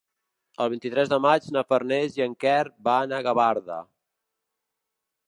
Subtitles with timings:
[0.63, 2.57] El vint-i-tres de maig na Farners i en Quer
[2.89, 3.79] van a Gavarda.